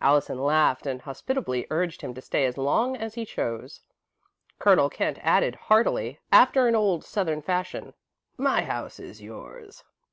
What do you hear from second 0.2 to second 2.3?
laughed and hospitably urged him to